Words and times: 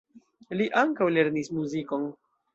Li 0.61 0.67
ankaŭ 0.83 1.11
lernis 1.19 1.53
muzikon. 1.59 2.11